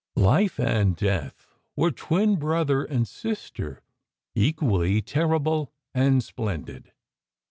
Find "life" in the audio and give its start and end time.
0.15-0.57